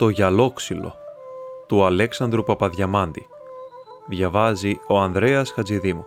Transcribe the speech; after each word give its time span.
Το 0.00 0.08
γυαλόξυλο 0.08 0.94
του 1.66 1.84
Αλέξανδρου 1.84 2.42
Παπαδιαμάντη. 2.42 3.26
Διαβάζει 4.08 4.80
ο 4.88 4.98
Ανδρέας 4.98 5.50
Χατζηδήμου. 5.50 6.04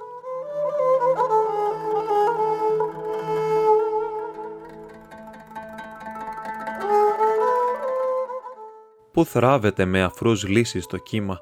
Πού 9.12 9.26
θράβεται 9.26 9.86
με 9.86 10.04
αφρούς 10.04 10.48
λύσεις 10.48 10.86
το 10.86 10.98
κύμα 10.98 11.40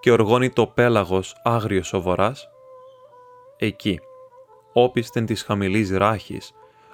και 0.00 0.10
οργώνει 0.10 0.50
το 0.50 0.66
πέλαγος 0.66 1.40
άγριος 1.42 1.92
ο 1.92 2.00
βοράς; 2.00 2.48
Εκεί, 3.56 4.00
όπιστεν 4.72 5.26
της 5.26 5.42
χαμηλής 5.42 5.90
ράχης, 5.90 6.52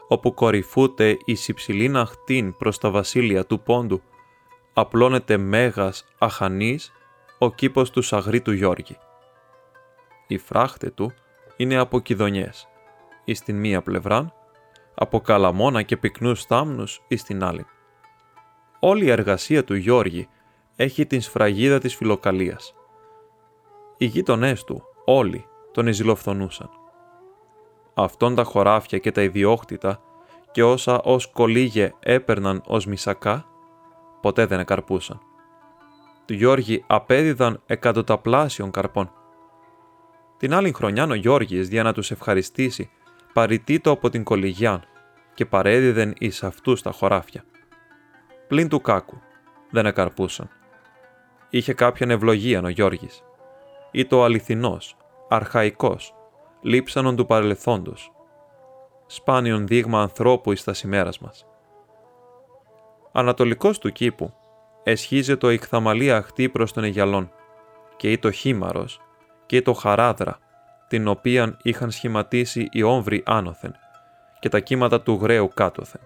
όπου 0.09 0.35
κορυφούται 0.35 1.17
η 1.25 1.35
συψηλή 1.35 1.93
αχτήν 1.97 2.57
προς 2.57 2.79
τα 2.79 2.91
βασίλεια 2.91 3.47
του 3.47 3.61
πόντου, 3.61 4.03
απλώνεται 4.79 5.37
μέγας 5.37 6.05
αχανής 6.19 6.93
ο 7.39 7.53
κήπος 7.53 7.91
του 7.91 8.03
του 8.43 8.53
Γιώργη. 8.53 8.97
Η 10.27 10.39
φράχτε 10.39 10.91
του 10.91 11.13
είναι 11.57 11.77
από 11.77 12.01
κιδονιές, 12.01 12.69
εις 13.25 13.41
την 13.43 13.57
μία 13.57 13.83
πλευράν, 13.83 14.33
από 14.95 15.21
καλαμόνα 15.21 15.83
και 15.83 15.97
πυκνούς 15.97 16.45
θάμνους 16.45 17.03
εις 17.09 17.23
την 17.23 17.45
άλλη. 17.45 17.67
Όλη 18.81 19.05
η 19.05 19.11
εργασία 19.11 19.65
του 19.65 19.75
Γιώργη 19.75 20.29
έχει 20.77 21.07
την 21.07 21.21
σφραγίδα 21.21 21.79
της 21.79 21.95
φιλοκαλίας. 21.97 22.75
Οι 23.97 24.05
γείτονές 24.05 24.65
του, 24.65 24.83
όλοι, 25.05 25.47
τον 25.73 25.87
εζηλοφθονούσαν. 25.87 26.71
Αυτόν 27.95 28.35
τα 28.35 28.45
χωράφια 28.45 28.99
και 28.99 29.13
τα 29.13 29.23
ιδιόκτητα 29.23 30.01
και 30.53 30.63
όσα 30.63 31.01
ως 31.01 31.27
κολύγε 31.27 31.95
έπαιρναν 32.01 32.63
ως 32.67 32.87
μισακά, 32.87 33.48
ποτέ 34.21 34.47
δεν 34.47 34.61
εκαρπούσαν. 34.61 35.21
Του 36.25 36.35
Γιώργη 36.35 36.85
απέδιδαν 36.87 37.63
εκατοταπλάσιων 37.67 38.71
καρπών. 38.71 39.13
Την 40.37 40.55
άλλη 40.55 40.73
χρονιά 40.73 41.05
ο 41.05 41.15
Γιώργης 41.15 41.69
για 41.69 41.83
να 41.83 41.93
τους 41.93 42.11
ευχαριστήσει 42.11 42.91
παρητήτω 43.33 43.91
από 43.91 44.09
την 44.11 44.25
κολυγιάν 44.25 44.85
και 45.35 45.47
παρέδιδεν 45.47 46.15
εις 46.19 46.43
αυτούς 46.43 46.83
τα 46.83 46.91
χωράφια. 46.91 47.45
Πλην 48.49 48.69
του 48.69 48.81
κάκου 48.81 49.21
δεν 49.71 49.87
εκαρπούσαν. 49.87 50.51
Είχε 51.51 51.73
κάποιον 51.73 52.11
ευλογία 52.11 52.63
ο 52.63 52.69
Γιώργης. 52.69 53.23
Ή 53.91 54.07
το 54.07 54.25
αληθινός, 54.25 54.97
αρχαϊκός, 55.29 56.15
λείψανον 56.63 57.17
του 57.17 57.27
παρελθόντος. 57.27 58.13
Σπάνιον 59.07 59.67
δείγμα 59.67 60.01
ανθρώπου 60.01 60.53
εις 60.53 60.65
τα 60.65 60.73
σημέρας 60.73 61.19
μας. 61.19 61.48
Ανατολικός 63.13 63.79
του 63.79 63.93
κήπου 63.93 64.35
εσχίζε 64.83 65.37
το 65.37 65.51
ηχθαμαλή 65.51 66.13
αχτή 66.13 66.49
προς 66.49 66.73
τον 66.73 66.85
Αιγιαλόν 66.85 67.31
και 67.97 68.11
ή 68.13 68.19
το 68.19 68.31
χήμαρος 68.31 69.01
και 69.47 69.57
ή 69.57 69.63
το 69.63 69.73
χαράδρα, 69.73 70.39
την 70.89 71.09
οποίαν 71.09 71.57
είχαν 71.63 71.91
σχηματίσει 71.91 72.69
οι 72.73 72.83
όμβροι 72.83 73.23
άνωθεν 73.27 73.75
και 74.39 74.49
τα 74.49 74.61
κύματα 74.61 75.01
του 75.01 75.19
γρέου 75.23 75.51
κάτωθεν. 75.55 76.01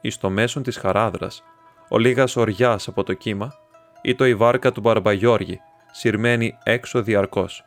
Εις 0.00 0.18
το 0.18 0.30
μέσον 0.30 0.62
της 0.62 0.76
χαράδρας, 0.76 1.42
ο 1.88 1.98
λίγας 1.98 2.36
οριάς 2.36 2.88
από 2.88 3.04
το 3.04 3.14
κύμα 3.14 3.54
ή 4.02 4.14
το 4.14 4.26
η 4.26 4.34
βάρκα 4.34 4.72
του 4.72 4.80
Μπαρμπαγιώργη, 4.80 5.60
σειρμένη 5.92 6.58
έξω 6.62 7.02
διαρκώς. 7.02 7.64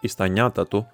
Η 0.00 0.08
στα 0.08 0.26
νιάτα 0.26 0.66
του 0.66 0.88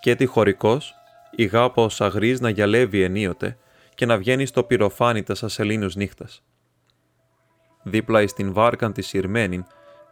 και 0.00 0.14
τη 0.14 0.26
χωρικός, 0.26 0.94
η 1.30 1.44
γάπα 1.44 1.82
ο 1.82 1.88
σαγρής 1.88 2.40
να 2.40 2.48
γυαλεύει 2.48 3.02
ενίοτε 3.02 3.56
και 3.94 4.06
να 4.06 4.16
βγαίνει 4.16 4.46
στο 4.46 4.64
πυροφάνι 4.64 5.22
τα 5.22 5.48
σελήνους 5.48 5.94
νύχτας. 5.94 6.42
Δίπλα 7.82 8.22
εις 8.22 8.32
την 8.32 8.52
βάρκαν 8.52 8.92
της 8.92 9.06
σειρμένην 9.06 9.64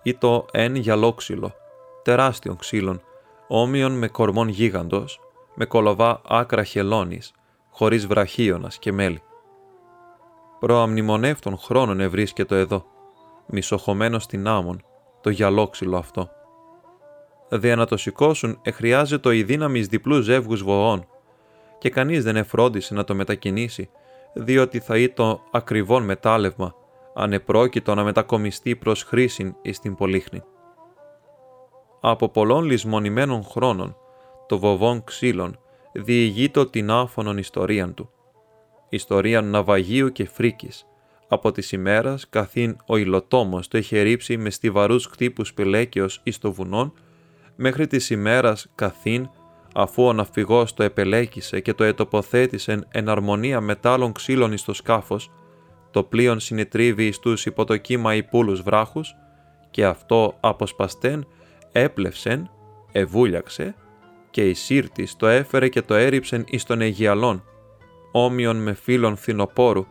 ή 0.03 0.15
το 0.15 0.47
εν 0.51 0.75
γυαλόξυλο, 0.75 1.55
τεράστιον 2.03 2.56
ξύλων, 2.56 3.03
όμοιον 3.49 3.93
με 3.99 4.09
κορμόν 4.09 4.49
γίγαντος, 4.49 5.21
με 5.55 5.65
κολοβά 5.65 6.21
άκρα 6.29 6.65
χελώνης, 6.65 7.33
χωρίς 7.71 8.06
βραχίωνας 8.06 8.79
και 8.79 8.93
μέλι. 8.93 9.23
Προαμνημονεύτων 10.59 11.59
χρόνων 11.59 12.01
ευρίσκετο 12.01 12.55
εδώ, 12.55 12.85
μισοχωμένος 13.47 14.23
στην 14.23 14.47
άμμον, 14.47 14.85
το 15.21 15.31
γυαλόξυλο 15.31 15.97
αυτό. 15.97 16.31
Δια 17.49 17.77
να 17.77 17.87
το 17.87 17.97
σηκώσουν 17.97 18.59
εχρειάζεται 18.62 19.37
η 19.37 19.43
δύναμη 19.43 19.81
διπλούς 19.81 20.25
ζεύγους 20.25 20.62
βοών 20.62 21.06
και 21.82 21.91
κανείς 21.91 22.25
δεν 22.25 22.37
εφρόντισε 22.37 22.94
να 22.94 23.04
το 23.04 23.15
μετακινήσει, 23.15 23.91
διότι 24.32 24.81
θα 24.81 24.98
ήταν 24.98 25.41
ακριβόν 25.50 26.04
μετάλλευμα, 26.04 26.75
ανεπρόκειτο 27.15 27.94
να 27.94 28.04
μετακομιστεί 28.04 28.76
προς 28.76 29.03
χρήσιν 29.03 29.54
εις 29.62 29.78
την 29.78 29.94
πολύχνη. 29.94 30.43
Από 32.00 32.28
πολλών 32.28 32.65
λησμονημένων 32.65 33.44
χρόνων, 33.44 33.97
το 34.47 34.59
βοβόν 34.59 35.04
ξύλων 35.04 35.59
διηγείτο 35.93 36.66
την 36.66 36.91
άφωνον 36.91 37.38
ιστορίαν 37.38 37.94
του. 37.94 38.10
Ιστορίαν 38.88 39.50
ναυαγίου 39.50 40.12
και 40.12 40.28
φρίκης, 40.28 40.87
από 41.28 41.53
τις 41.53 41.72
ημέρας 41.72 42.28
καθήν 42.28 42.76
ο 42.87 42.97
υλοτόμος 42.97 43.69
το 43.69 43.78
είχε 43.78 44.00
ρίψει 44.00 44.37
με 44.37 44.50
στιβαρούς 44.50 45.06
χτύπους 45.06 45.54
πελέκαιος 45.54 46.20
εις 46.22 46.38
το 46.38 46.53
βουνόν, 46.53 46.93
μέχρι 47.56 47.87
της 47.87 48.10
ημέρας 48.10 48.72
καθήν 48.75 49.28
αφού 49.75 50.05
ο 50.05 50.12
ναυπηγός 50.12 50.75
το 50.75 50.83
επελέκησε 50.83 51.60
και 51.60 51.75
το 51.75 51.84
ετοποθέτησε 51.84 52.87
εν 52.91 53.09
αρμονία 53.09 53.60
μετάλλων 53.60 54.12
ξύλων 54.12 54.53
εις 54.53 54.65
το 54.65 54.72
σκάφος, 54.72 55.31
το 55.91 56.03
πλοίον 56.03 56.41
συνετρίβει 56.41 57.06
εις 57.06 57.19
τους 57.19 57.47
υπό 57.47 57.65
το 57.65 57.77
κύμα 57.77 58.15
υπούλους 58.15 58.62
βράχους 58.62 59.15
και 59.71 59.84
αυτό 59.84 60.37
αποσπαστέν 60.41 61.27
έπλευσεν, 61.72 62.50
εβούλιαξε 62.93 63.75
και 64.31 64.49
η 64.49 64.55
σύρτης 64.55 65.16
το 65.16 65.27
έφερε 65.27 65.69
και 65.69 65.82
το 65.82 65.94
έριψεν 65.94 66.44
εις 66.49 66.65
τον 66.65 66.81
Αιγιαλόν, 66.81 67.44
όμοιον 68.12 68.56
με 68.56 68.72
φίλων 68.72 69.16
φθινοπόρου, 69.16 69.87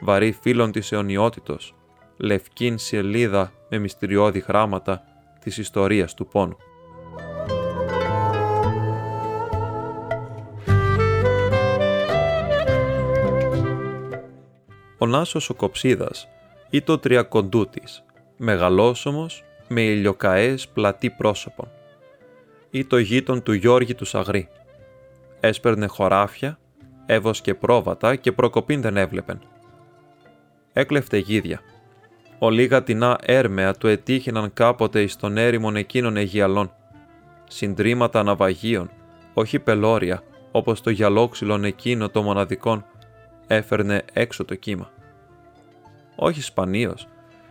βαρύ 0.00 0.32
φίλων 0.32 0.72
της 0.72 0.92
αιωνιότητος, 0.92 1.74
λευκήν 2.16 2.78
σελίδα 2.78 3.52
με 3.68 3.78
μυστηριώδη 3.78 4.38
γράμματα 4.38 5.02
της 5.40 5.58
ιστορίας 5.58 6.14
του 6.14 6.26
πόνου. 6.26 6.56
Ο 15.02 15.06
Νάσος 15.06 15.50
ο 15.50 15.54
Κοψίδας 15.54 16.28
ή 16.70 16.82
το 16.82 16.98
τριακοντούτης, 16.98 18.04
μεγαλόσωμος 18.36 19.44
με 19.68 19.80
ηλιοκαές 19.80 20.68
πλατή 20.68 21.10
πρόσωπον 21.10 21.68
ή 22.70 22.84
το 22.84 22.98
γείτον 22.98 23.42
του 23.42 23.52
Γιώργη 23.52 23.94
του 23.94 24.04
Σαγρή. 24.04 24.48
Έσπερνε 25.40 25.86
χωράφια, 25.86 26.58
έβοσκε 27.06 27.54
πρόβατα 27.54 28.16
και 28.16 28.32
προκοπήν 28.32 28.80
δεν 28.80 28.96
έβλεπεν. 28.96 29.40
Έκλεφτε 30.72 31.16
γίδια. 31.16 31.60
Ο 32.38 32.50
λίγα 32.50 32.82
τεινά 32.82 33.18
έρμεα 33.22 33.74
του 33.74 33.86
ετύχαιναν 33.86 34.52
κάποτε 34.52 35.02
εις 35.02 35.16
τον 35.16 35.36
έρημον 35.36 35.76
εκείνων 35.76 36.16
Αιγιαλών. 36.16 36.72
Συντρίμματα 37.48 38.22
ναυαγίων, 38.22 38.90
όχι 39.34 39.58
πελώρια, 39.58 40.22
όπως 40.50 40.80
το 40.80 40.90
γυαλόξυλον 40.90 41.64
εκείνο 41.64 42.08
το 42.08 42.22
μοναδικόν, 42.22 42.84
έφερνε 43.54 44.04
έξω 44.12 44.44
το 44.44 44.54
κύμα. 44.54 44.90
Όχι 46.16 46.40
σπανίως, 46.42 47.08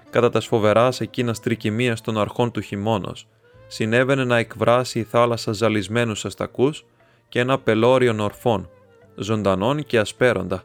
κατά 0.10 0.30
τα 0.30 0.40
σφοβεράς 0.40 1.02
εκείνας 1.02 1.40
τρικυμίας 1.40 2.02
των 2.02 2.18
αρχών 2.18 2.52
του 2.52 2.62
χειμώνος, 2.62 3.28
συνέβαινε 3.68 4.24
να 4.24 4.38
εκβράσει 4.38 5.00
η 5.00 5.04
θάλασσα 5.04 5.52
ζαλισμένους 5.52 6.26
αστακούς 6.26 6.86
και 7.30 7.40
ένα 7.40 7.60
πελώριο 7.60 8.24
ορφών, 8.24 8.70
ζωντανών 9.16 9.86
και 9.86 10.00
ασπέροντα, 10.00 10.64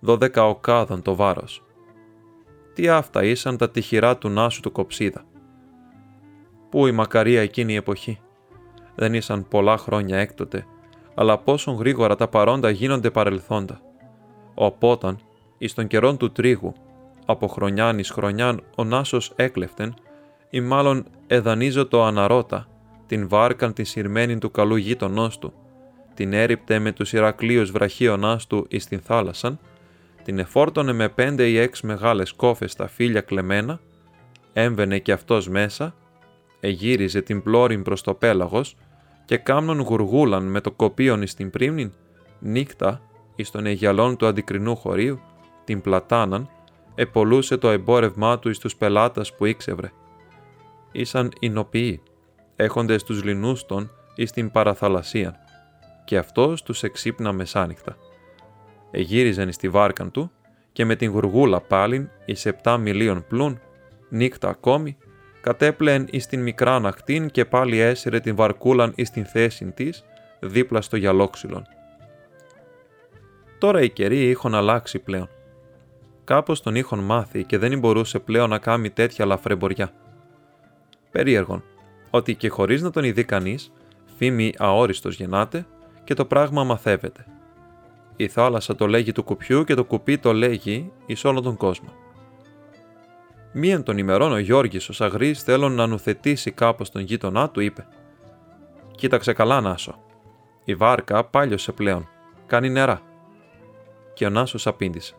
δώδεκα 0.00 0.48
οκάδων 0.48 1.02
το 1.02 1.14
βάρος. 1.14 1.62
Τι 2.74 2.88
αυτά 2.88 3.24
ήσαν 3.24 3.56
τα 3.56 3.70
τυχηρά 3.70 4.16
του 4.16 4.28
Νάσου 4.28 4.60
του 4.60 4.72
Κοψίδα. 4.72 5.24
Πού 6.70 6.86
η 6.86 6.92
μακαρία 6.92 7.40
εκείνη 7.40 7.72
η 7.72 7.76
εποχή; 7.76 8.18
Δεν 8.94 9.14
ήσαν 9.14 9.48
πολλά 9.48 9.76
χρόνια 9.76 10.18
έκτοτε, 10.18 10.66
αλλά 11.14 11.38
πόσον 11.38 11.74
γρήγορα 11.74 12.16
τα 12.16 12.28
παρόντα 12.28 12.70
γίνονται 12.70 13.10
παρελθόντα. 13.10 13.80
Οπόταν, 14.54 15.18
εις 15.58 15.74
των 15.74 15.86
καιρών 15.86 16.16
του 16.16 16.32
τρίγου, 16.32 16.72
από 17.26 17.46
χρονιάν 17.46 17.98
εις 17.98 18.10
χρονιάν 18.10 18.62
ο 18.76 18.84
Νάσος 18.84 19.32
έκλεφτεν, 19.36 19.94
ή 20.50 20.60
μάλλον 20.60 21.04
εδανίζω 21.26 21.86
το 21.86 22.04
αναρώτα, 22.04 22.66
την 23.06 23.28
βάρκαν 23.28 23.72
την 23.72 23.84
σειρμένη 23.84 24.38
του 24.38 24.50
καλού 24.50 24.76
γείτονός 24.76 25.38
του, 25.38 25.52
την 26.14 26.32
έριπτε 26.32 26.78
με 26.78 26.92
τους 26.92 27.12
Ηρακλείους 27.12 27.70
βραχίωνάς 27.70 28.46
του 28.46 28.66
εις 28.68 28.86
την 28.86 29.00
θάλασσαν, 29.00 29.58
την 30.24 30.38
εφόρτωνε 30.38 30.92
με 30.92 31.08
πέντε 31.08 31.48
ή 31.48 31.58
έξι 31.58 31.86
μεγάλες 31.86 32.32
κόφες 32.32 32.72
στα 32.72 32.88
φύλλα 32.88 33.20
κλεμμένα, 33.20 33.80
έμβαινε 34.52 34.98
και 34.98 35.12
αυτός 35.12 35.48
μέσα, 35.48 35.94
εγύριζε 36.60 37.20
την 37.22 37.42
πλώρη 37.42 37.78
προς 37.78 38.02
το 38.02 38.14
πέλαγος 38.14 38.76
και 39.24 39.36
κάμνον 39.36 39.80
γουργούλαν 39.80 40.44
με 40.44 40.60
το 40.60 40.70
κοπίον 40.70 41.22
εις 41.22 41.34
την 41.34 41.50
πρίμνην, 41.50 41.92
νύχτα 42.38 43.00
εις 43.36 43.50
των 43.50 43.66
αιγιαλών 43.66 44.16
του 44.16 44.26
αντικρινού 44.26 44.76
χωρίου, 44.76 45.20
την 45.64 45.80
πλατάναν, 45.80 46.48
επολούσε 46.94 47.56
το 47.56 47.70
εμπόρευμά 47.70 48.38
του 48.38 48.48
εις 48.48 48.58
τους 48.58 48.76
πελάτας 48.76 49.34
που 49.34 49.44
ήξευρε. 49.44 49.90
Ήσαν 50.92 51.32
οι 51.40 51.48
νοποιοί, 51.48 52.02
έχοντες 52.56 53.02
τους 53.02 53.24
λινούς 53.24 53.66
των 53.66 53.90
εις 54.14 54.30
την 54.30 54.50
παραθαλασσίαν, 54.50 55.36
και 56.04 56.16
αυτός 56.16 56.62
τους 56.62 56.82
εξύπνα 56.82 57.32
μεσάνυχτα. 57.32 57.96
Εγύριζαν 58.90 59.48
εις 59.48 59.56
τη 59.56 59.68
βάρκαν 59.68 60.10
του 60.10 60.30
και 60.72 60.84
με 60.84 60.96
την 60.96 61.10
γουργούλα 61.10 61.60
πάλιν 61.60 62.08
εις 62.24 62.46
επτά 62.46 62.76
μιλίων 62.76 63.24
πλούν, 63.28 63.60
νύχτα 64.08 64.48
ακόμη, 64.48 64.96
κατέπλεεν 65.40 66.06
εις 66.10 66.26
την 66.26 66.42
μικρά 66.42 66.74
αναχτήν 66.74 67.30
και 67.30 67.44
πάλι 67.44 67.78
έσυρε 67.78 68.20
την 68.20 68.36
βαρκούλαν 68.36 68.92
εις 68.94 69.10
την 69.10 69.24
θέση 69.24 69.64
της, 69.64 70.04
δίπλα 70.40 70.80
στο 70.80 70.96
γυαλόξυλον. 70.96 71.66
Τώρα 73.62 73.82
οι 73.82 73.90
καιροί 73.90 74.28
είχαν 74.28 74.54
αλλάξει 74.54 74.98
πλέον. 74.98 75.28
Κάπως 76.24 76.62
τον 76.62 76.74
είχαν 76.74 76.98
μάθει 76.98 77.44
και 77.44 77.58
δεν 77.58 77.78
μπορούσε 77.78 78.18
πλέον 78.18 78.50
να 78.50 78.58
κάνει 78.58 78.90
τέτοια 78.90 79.26
λαφρεμποριά. 79.26 79.90
Περίεργον, 81.10 81.64
ότι 82.10 82.34
και 82.34 82.48
χωρίς 82.48 82.82
να 82.82 82.90
τον 82.90 83.04
ειδεί 83.04 83.24
κανείς, 83.24 83.72
φήμη 84.16 84.52
αόριστος 84.58 85.16
γεννάται 85.16 85.66
και 86.04 86.14
το 86.14 86.24
πράγμα 86.24 86.64
μαθεύεται. 86.64 87.26
Η 88.16 88.28
θάλασσα 88.28 88.74
το 88.74 88.86
λέγει 88.86 89.12
του 89.12 89.24
κουπιού 89.24 89.64
και 89.64 89.74
το 89.74 89.84
κουπί 89.84 90.18
το 90.18 90.32
λέγει 90.32 90.92
εις 91.06 91.24
όλο 91.24 91.40
τον 91.40 91.56
κόσμο. 91.56 91.92
Μίαν 93.52 93.82
των 93.82 93.98
ημερών 93.98 94.32
ο 94.32 94.38
Γιώργης 94.38 94.88
ο 94.88 94.92
Σαγρής 94.92 95.42
θέλω 95.42 95.68
να 95.68 95.86
νουθετήσει 95.86 96.50
κάπως 96.50 96.90
τον 96.90 97.02
γείτονά 97.02 97.50
του 97.50 97.60
είπε 97.60 97.86
«Κοίταξε 98.96 99.32
καλά 99.32 99.60
Νάσο, 99.60 99.98
η 100.64 100.74
βάρκα 100.74 101.24
πάλιωσε 101.24 101.72
πλέον, 101.72 102.08
κάνει 102.46 102.70
νερά». 102.70 103.10
Και 104.14 104.26
ο 104.26 104.30
Νάσος 104.30 104.66
απήντησε 104.66 105.14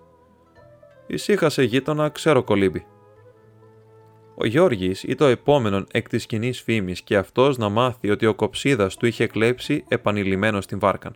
«Ησύχασε 1.07 1.63
γείτονα, 1.63 2.09
ξέρω 2.09 2.43
κολύμπη». 2.43 2.85
Ο 4.35 4.45
Γιώργης 4.45 5.03
ή 5.03 5.15
το 5.15 5.25
επόμενο 5.25 5.83
εκ 5.91 6.09
της 6.09 6.25
κοινής 6.25 6.61
φήμης 6.61 7.01
και 7.01 7.17
αυτός 7.17 7.57
να 7.57 7.69
μάθει 7.69 8.09
ότι 8.09 8.25
ο 8.25 8.35
κοψίδας 8.35 8.95
του 8.95 9.05
είχε 9.05 9.27
κλέψει 9.27 9.83
επανειλημμένο 9.87 10.61
στην 10.61 10.79
βάρκαν. 10.79 11.15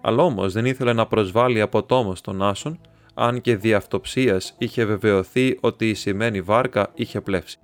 Αλλά 0.00 0.22
όμως 0.22 0.52
δεν 0.52 0.64
ήθελε 0.64 0.92
να 0.92 1.06
προσβάλλει 1.06 1.60
από 1.60 1.82
τόμο 1.82 2.12
τον 2.22 2.42
Άσον 2.42 2.80
αν 3.14 3.40
και 3.40 3.56
δι' 3.56 3.74
αυτοψίας 3.74 4.54
είχε 4.58 4.84
βεβαιωθεί 4.84 5.58
ότι 5.60 5.88
η 5.88 5.94
σημαίνει 5.94 6.40
βάρκα 6.40 6.90
είχε 6.94 7.20
πλεύσει. 7.20 7.58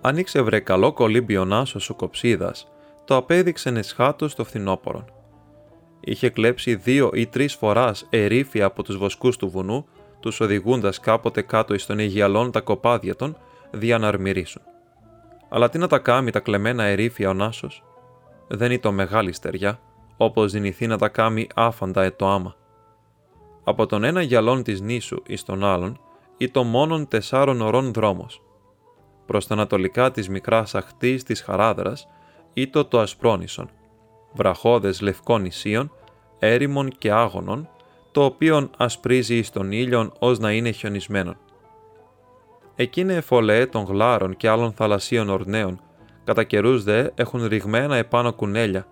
Αν 0.00 0.16
ήξευρε 0.16 0.60
καλό 0.60 0.92
κολύμπιο 0.92 1.44
Νάσος 1.44 1.90
ο 1.90 1.94
Κοψίδας, 1.94 2.68
το 3.04 3.16
απέδειξε 3.16 3.70
νεσχάτο 3.70 4.28
στο 4.28 4.44
φθινόπωρο. 4.44 5.04
Είχε 6.00 6.30
κλέψει 6.30 6.74
δύο 6.74 7.10
ή 7.14 7.26
τρεις 7.26 7.54
φοράς 7.54 8.06
ερήφια 8.10 8.64
από 8.64 8.82
τους 8.82 8.96
βοσκούς 8.96 9.36
του 9.36 9.48
βουνού, 9.48 9.86
τους 10.20 10.40
οδηγούντας 10.40 11.00
κάποτε 11.00 11.42
κάτω 11.42 11.74
εις 11.74 11.86
των 11.86 11.98
Αιγιαλών 11.98 12.50
τα 12.50 12.60
κοπάδια 12.60 13.16
των, 13.16 13.36
δια 13.70 13.98
να 13.98 14.08
αρμυρίσουν. 14.08 14.62
Αλλά 15.48 15.68
τι 15.68 15.78
να 15.78 15.86
τα 15.86 15.98
κάμει 15.98 16.30
τα 16.30 16.40
κλεμμένα 16.40 16.84
ερήφια 16.84 17.28
ο 17.28 17.34
Νάσος; 17.34 17.84
Δεν 18.48 18.70
είναι 18.70 18.80
το 18.80 18.92
μεγάλη 18.92 19.32
στεριά, 19.32 19.80
όπως 20.16 20.52
δυνηθεί 20.52 20.86
να 20.86 20.98
τα 20.98 21.08
κάμει 21.08 21.46
άφαντα 21.54 22.02
ετο 22.02 22.26
άμα. 22.26 22.54
Από 23.64 23.86
τον 23.86 24.04
ένα 24.04 24.22
γυαλόν 24.22 24.62
της 24.62 24.80
νήσου 24.80 25.22
εις 25.26 25.44
τον 25.44 25.64
άλλον, 25.64 26.00
ή 26.36 26.50
το 26.50 26.62
μόνον 26.62 27.08
τεσσάρων 27.08 27.60
ωρών 27.60 27.92
δρόμος. 27.92 28.42
Προς 29.28 29.46
τα 29.46 29.54
ανατολικά 29.54 30.10
της 30.10 30.28
μικράς 30.28 30.74
αχτής 30.74 31.22
της 31.22 31.42
Χαράδρας, 31.42 32.08
ή 32.52 32.68
το 32.68 32.84
το 32.84 33.00
ασπρόνισον, 33.00 33.70
βραχώδες 34.32 35.00
λευκών 35.00 35.42
νησίων, 35.42 35.92
έρημων 36.38 36.88
και 36.98 37.12
άγωνων, 37.12 37.68
το 38.12 38.24
οποίον 38.24 38.70
ασπρίζει 38.76 39.36
εις 39.36 39.50
τον 39.50 39.72
ήλιον 39.72 40.12
ως 40.18 40.38
να 40.38 40.52
είναι 40.52 40.70
χιονισμένον. 40.70 41.36
Εκείνε 42.74 43.14
εφολέ 43.14 43.66
των 43.66 43.84
γλάρων 43.84 44.36
και 44.36 44.48
άλλων 44.48 44.72
θαλασσίων 44.72 45.28
ορνέων, 45.28 45.80
κατά 46.24 46.44
καιρούς 46.44 46.84
δε 46.84 47.08
έχουν 47.14 47.46
ρηγμένα 47.46 47.96
επάνω 47.96 48.32
κουνέλια. 48.32 48.86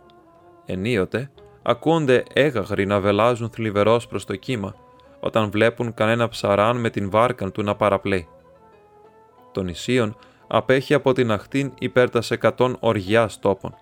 Ενίοτε, 0.66 1.30
ακούνται 1.62 2.22
έγαγροι 2.32 2.86
να 2.86 3.00
βελάζουν 3.00 3.50
θλιβερός 3.50 4.06
προς 4.06 4.24
το 4.24 4.36
κύμα, 4.36 4.74
όταν 5.20 5.50
βλέπουν 5.50 5.94
κανένα 5.94 6.28
ψαράν 6.28 6.76
με 6.80 6.90
την 6.90 7.10
βάρκαν 7.10 7.52
του 7.52 7.62
να 7.62 7.74
παραπλέει. 7.74 8.28
Το 9.56 9.62
νησίον 9.62 10.16
απέχει 10.46 10.94
από 10.94 11.12
την 11.12 11.30
αχτήν 11.30 11.72
υπέρ 11.78 12.10
τα 12.10 12.22
εκατόν 12.28 12.76
οργιάς 12.80 13.38
τόπων. 13.38 13.74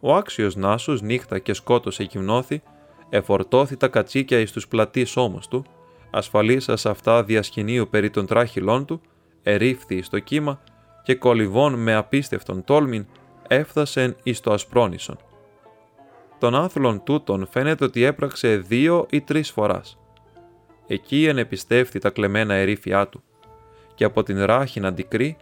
Ο 0.00 0.14
άξιος 0.14 0.56
Νάσος 0.56 1.02
νύχτα 1.02 1.38
και 1.38 1.52
σκότωσε 1.52 2.02
εκυμνώθη, 2.02 2.62
εφορτώθη 3.08 3.76
τα 3.76 3.88
κατσίκια 3.88 4.38
εις 4.38 4.52
τους 4.52 4.68
πλατείς 4.68 5.16
ώμους 5.16 5.48
του 5.48 5.64
ασφαλίσα 6.10 6.76
σε 6.76 6.88
αυτά 6.88 7.24
διασκηνίου 7.24 7.88
περί 7.90 8.10
των 8.10 8.26
τράχυλών 8.26 8.84
του, 8.84 9.00
ερήφθη 9.42 10.02
στο 10.02 10.18
κύμα 10.18 10.60
και 11.02 11.14
κολυβών 11.14 11.74
με 11.74 11.94
απίστευτον 11.94 12.64
τόλμην 12.64 13.06
έφτασεν 13.48 14.16
εις 14.22 14.40
το 14.40 14.52
ασπρόνισον. 14.52 15.18
Τον 16.38 16.54
άθλον 16.54 17.02
τούτον 17.04 17.46
φαίνεται 17.50 17.84
ότι 17.84 18.02
έπραξε 18.04 18.56
δύο 18.56 19.06
ή 19.10 19.20
τρεις 19.20 19.50
φοράς. 19.50 19.98
Εκεί 20.86 21.26
ενεπιστεύθη 21.26 21.98
τα 21.98 22.10
κλεμμένα 22.10 22.54
ερήφια 22.54 23.08
του 23.08 23.22
και 23.96 24.04
από 24.04 24.22
την 24.22 24.44
ράχη 24.44 24.80
να 24.80 24.88
αντικρεί, 24.88 25.36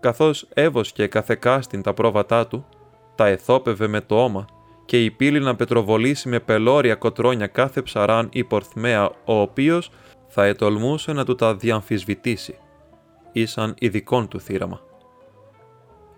καθώς 0.00 0.46
έβοσκε 0.54 1.06
καθεκάστην 1.06 1.82
τα 1.82 1.94
πρόβατά 1.94 2.46
του, 2.46 2.66
τα 3.14 3.26
εθόπευε 3.26 3.86
με 3.86 4.00
το 4.00 4.22
όμα 4.22 4.44
και 4.84 5.04
η 5.04 5.10
πύλη 5.10 5.40
να 5.40 5.56
πετροβολήσει 5.56 6.28
με 6.28 6.40
πελώρια 6.40 6.94
κοτρόνια 6.94 7.46
κάθε 7.46 7.82
ψαράν 7.82 8.28
ή 8.32 8.44
πορθμέα, 8.44 9.10
ο 9.24 9.40
οποίος 9.40 9.90
θα 10.26 10.44
ετολμούσε 10.44 11.12
να 11.12 11.24
του 11.24 11.34
τα 11.34 11.54
διαμφισβητήσει. 11.54 12.58
Ήσαν 13.32 13.74
ειδικών 13.78 14.28
του 14.28 14.40
θύραμα. 14.40 14.80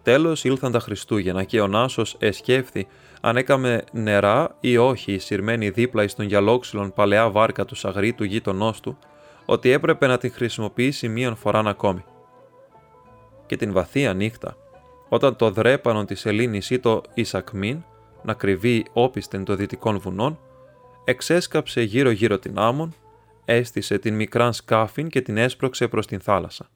Τέλος 0.02 0.44
ήλθαν 0.44 0.73
τα 0.73 0.81
Χριστούγεννα 0.81 1.44
και 1.44 1.61
ο 1.61 1.67
Νάσος 1.67 2.17
εσκέφθη 2.19 2.87
αν 3.20 3.37
έκαμε 3.37 3.84
νερά 3.93 4.56
ή 4.61 4.76
όχι 4.76 5.12
η 5.12 5.19
σειρμένη 5.19 5.70
δίπλα 5.70 6.02
εις 6.02 6.14
τον 6.14 6.26
γυαλόξυλον 6.26 6.93
παλαιά 6.93 7.31
βάρκα 7.31 7.64
του 7.64 7.75
σαγρή 7.75 8.12
του 8.12 8.25
γείτονός 8.25 8.81
του, 8.81 8.99
ότι 9.50 9.70
έπρεπε 9.70 10.06
να 10.06 10.18
την 10.18 10.32
χρησιμοποιήσει 10.32 11.08
μίαν 11.08 11.36
φοράν 11.36 11.68
ακόμη. 11.68 12.04
Και 13.46 13.56
την 13.56 13.72
βαθία 13.72 14.14
νύχτα, 14.14 14.56
όταν 15.08 15.36
το 15.36 15.50
δρέπανο 15.50 16.05
της 16.05 16.26
Ελλήνης 16.26 16.70
ή 16.70 16.78
το 16.78 17.02
Ισακμίν, 17.14 17.82
να 18.22 18.34
κρυβεί 18.34 18.84
όπιστεν 18.93 19.44
των 19.44 19.56
δυτικών 19.56 19.98
βουνών, 19.98 20.38
εξέσκαψε 21.05 21.82
γύρω-γύρω 21.82 22.38
την 22.38 22.58
άμμον 22.58 22.94
έστησε 23.44 23.98
την 23.98 24.14
μικράν 24.14 24.52
σκάφην 24.52 25.08
και 25.08 25.20
την 25.20 25.36
έσπρωξε 25.36 25.88
προς 25.88 26.06
την 26.06 26.20
θάλασσα. 26.20 26.69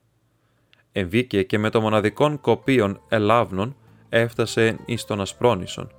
Εμβήκε 0.93 1.43
και 1.43 1.59
με 1.59 1.71
το 1.71 1.81
μοναδικόν 1.81 2.41
κοπίον 2.41 3.00
ελάβνων 3.09 3.76
έφτασε 4.09 4.76
εις 4.85 5.05
τον 5.05 5.21
Ασπρόνησον. 5.21 5.91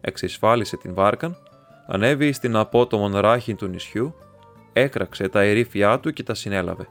Εξισφάλισε 0.00 0.76
την 0.76 0.94
βάρκαν, 0.94 1.36
ανέβη 1.86 2.32
στην 2.32 2.56
απότομον 2.56 3.16
ράχη 3.16 3.54
του 3.54 3.66
νησιού, 3.66 4.14
έκραξε 4.72 5.28
τα 5.28 5.40
ερήφια 5.40 6.00
του 6.00 6.12
και 6.12 6.22
τα 6.22 6.34
συνέλαβε. 6.34 6.88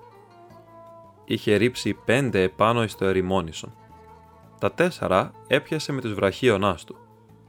Είχε 1.26 1.56
ρίψει 1.56 1.94
πέντε 1.94 2.42
επάνω 2.42 2.84
εις 2.84 2.96
το 2.96 3.06
ερημόνισον. 3.06 3.74
Τα 4.60 4.72
τέσσερα 4.72 5.32
έπιασε 5.48 5.92
με 5.92 6.02
τους 6.02 6.14
βραχίονάς 6.14 6.84
του. 6.84 6.96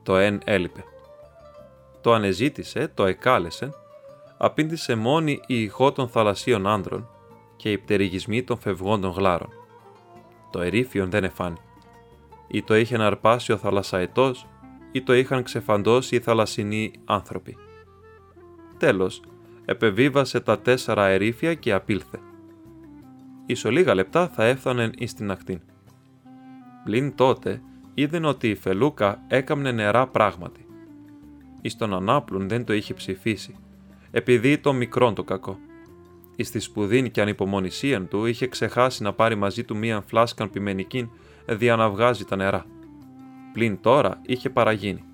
Το 0.02 0.16
εν 0.16 0.40
έλειπε. 0.44 0.84
Το 2.00 2.12
ανεζήτησε, 2.12 2.90
το 2.94 3.04
εκάλεσε 3.04 3.70
απήντησε 4.42 4.94
μόνη 4.94 5.40
η 5.46 5.62
ηχό 5.62 5.92
των 5.92 6.08
θαλασσίων 6.08 6.66
άνδρων 6.66 7.08
και 7.56 7.72
οι 7.72 7.78
πτερυγισμοί 7.78 8.42
των 8.42 8.58
φευγόντων 8.58 9.10
γλάρων. 9.10 9.50
Το 10.50 10.60
ερήφιον 10.60 11.10
δεν 11.10 11.24
εφάνει. 11.24 11.60
Ή 12.48 12.62
το 12.62 12.76
είχε 12.76 13.02
αρπάσει 13.02 13.52
ο 13.52 13.56
θαλασσαετός, 13.56 14.46
ή 14.92 15.02
το 15.02 15.14
είχαν 15.14 15.42
ξεφαντώσει 15.42 16.16
οι 16.16 16.20
θαλασσινοί 16.20 16.92
άνθρωποι. 17.04 17.56
Τέλος, 18.78 19.22
επεβίβασε 19.70 20.40
τα 20.40 20.58
τέσσερα 20.58 21.06
ερήφια 21.06 21.54
και 21.54 21.72
απήλθε. 21.72 22.18
Ίσο 23.46 23.70
λίγα 23.70 23.94
λεπτά 23.94 24.28
θα 24.28 24.44
έφτανεν 24.44 24.92
εις 24.98 25.14
την 25.14 25.30
ακτήν. 25.30 25.60
Πλην 26.84 27.14
τότε 27.14 27.62
είδεν 27.94 28.24
ότι 28.24 28.48
η 28.48 28.54
Φελούκα 28.54 29.22
έκαμνε 29.28 29.72
νερά 29.72 30.06
πράγματι. 30.06 30.66
Εις 31.60 31.76
τον 31.76 31.94
ανάπλουν 31.94 32.48
δεν 32.48 32.64
το 32.64 32.72
είχε 32.72 32.94
ψηφίσει 32.94 33.56
επειδή 34.10 34.58
το 34.58 34.72
μικρόν 34.72 35.14
το 35.14 35.24
κακό. 35.24 35.58
Εις 36.36 36.50
τη 36.50 36.58
σπουδήν 36.58 37.10
και 37.10 37.20
ανυπομονησίαν 37.20 38.08
του 38.08 38.26
είχε 38.26 38.46
ξεχάσει 38.46 39.02
να 39.02 39.12
πάρει 39.12 39.34
μαζί 39.34 39.64
του 39.64 39.76
μία 39.76 40.00
φλάσκαν 40.00 40.50
πιμενικήν 40.50 41.08
δια 41.46 41.76
να 41.76 41.90
βγάζει 41.90 42.24
τα 42.24 42.36
νερά. 42.36 42.64
Πλην 43.52 43.80
τώρα 43.80 44.20
είχε 44.26 44.50
παραγίνει. 44.50 45.04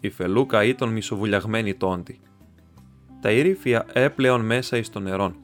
Η 0.00 0.10
φελούκα 0.10 0.64
ήταν 0.64 0.88
μισοβουλιαγμένη 0.88 1.74
τόντι. 1.74 2.20
Τα 3.24 3.30
ηρήφια 3.30 3.86
έπλεον 3.92 4.40
μέσα 4.40 4.76
εις 4.76 4.90
το 4.90 5.00
νερόν 5.00 5.36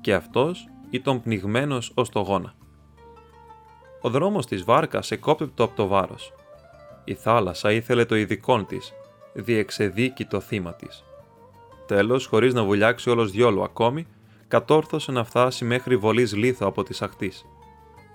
και 0.00 0.14
αυτός 0.14 0.68
ήταν 0.90 1.22
πνιγμένος 1.22 1.92
ως 1.94 2.08
το 2.08 2.20
γόνα. 2.20 2.54
Ο 4.00 4.10
δρόμος 4.10 4.46
της 4.46 4.64
βάρκας 4.64 5.10
εκόπεπτο 5.10 5.64
από 5.64 5.76
το 5.76 5.86
βάρος. 5.86 6.32
Η 7.04 7.14
θάλασσα 7.14 7.72
ήθελε 7.72 8.04
το 8.04 8.16
ειδικόν 8.16 8.66
της, 8.66 8.92
διεξεδίκη 9.32 10.24
το 10.24 10.40
θύμα 10.40 10.74
της. 10.74 11.04
Τέλος, 11.86 12.26
χωρίς 12.26 12.54
να 12.54 12.64
βουλιάξει 12.64 13.10
όλος 13.10 13.30
διόλου 13.30 13.62
ακόμη, 13.62 14.06
κατόρθωσε 14.48 15.12
να 15.12 15.24
φτάσει 15.24 15.64
μέχρι 15.64 15.96
βολής 15.96 16.34
λίθο 16.34 16.66
από 16.66 16.82
της 16.82 17.02
αχτή. 17.02 17.32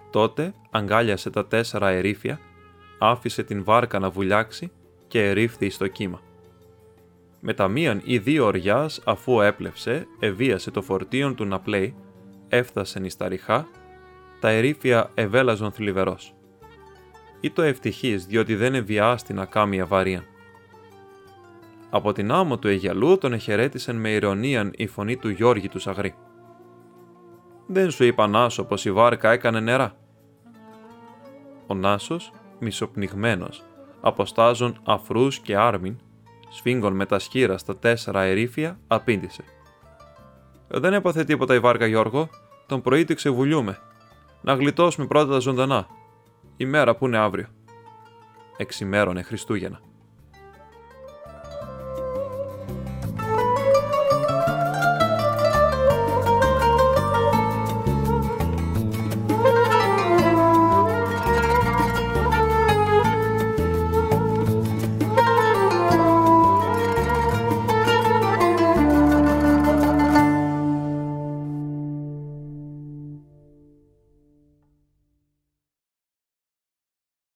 Τότε 0.10 0.53
αγκάλιασε 0.72 1.30
τα 1.30 1.46
τέσσερα 1.46 1.89
ερήφια, 1.89 2.39
άφησε 3.00 3.44
την 3.44 3.63
βάρκα 3.63 4.00
να 4.00 4.10
βουλιάξει 4.10 4.72
και 5.08 5.27
ερήφθη 5.27 5.70
στο 5.70 5.88
κύμα. 5.88 6.22
Με 7.45 7.53
τα 7.53 7.67
μίαν 7.67 8.01
ή 8.03 8.17
δύο 8.17 8.45
οριάς, 8.45 9.01
αφού 9.05 9.41
έπλευσε, 9.41 10.07
εβίασε 10.19 10.71
το 10.71 10.81
φορτίον 10.81 11.35
του 11.35 11.45
να 11.45 11.59
πλέει, 11.59 11.95
έφτασε 12.47 13.01
εις 13.03 13.17
τα 13.17 13.27
ριχά, 13.27 13.67
τα 14.39 14.50
ερήφια 14.50 15.12
ευέλαζον 15.13 15.71
θλιβερός. 15.71 16.35
Ή 17.39 17.51
το 17.51 17.62
ευτυχής, 17.62 18.25
διότι 18.25 18.55
δεν 18.55 18.75
εβιάστη 18.75 19.33
να 19.33 19.45
κάμει 19.45 19.81
αβαρία. 19.81 20.23
Από 21.89 22.12
την 22.12 22.31
άμμο 22.31 22.57
του 22.57 22.67
Αιγιαλού 22.67 23.17
τον 23.17 23.33
εχαιρέτησεν 23.33 23.95
με 23.95 24.09
ηρωνίαν 24.09 24.71
η 24.75 24.88
φωνή 24.88 25.17
του 25.17 25.29
Γιώργη 25.29 25.69
του 25.69 25.79
Σαγρή. 25.79 26.15
«Δεν 27.67 27.91
σου 27.91 28.03
είπα 28.03 28.27
Νάσο 28.27 28.63
πως 28.63 28.85
η 28.85 28.91
βάρκα 28.91 29.31
έκανε 29.31 29.59
νερά». 29.59 29.95
Ο 31.67 31.73
Νάσος, 31.73 32.31
μισοπνιγμένος, 32.59 33.63
αποστάζων 34.01 34.79
αφρούς 34.83 35.39
και 35.39 35.57
άρμην, 35.57 35.97
σφίγγων 36.53 36.95
με 36.95 37.05
τα 37.05 37.19
σχήρα 37.19 37.57
στα 37.57 37.77
τέσσερα 37.77 38.22
ερήφια, 38.22 38.79
απήντησε. 38.88 39.43
«Δεν 40.67 40.93
έπαθε 40.93 41.24
τίποτα 41.24 41.53
η 41.55 41.60
βάρκα 41.60 41.86
Γιώργο, 41.86 42.29
τον 42.65 42.81
πρωί 42.81 43.03
τη 43.03 43.15
ξεβουλιούμε. 43.15 43.77
Να 44.41 44.53
γλιτώσουμε 44.53 45.07
πρώτα 45.07 45.31
τα 45.31 45.39
ζωντανά. 45.39 45.88
Η 46.57 46.65
μέρα 46.65 46.95
που 46.95 47.05
είναι 47.05 47.17
αύριο». 47.17 47.48
Εξημέρωνε 48.57 49.22
Χριστούγεννα. 49.22 49.79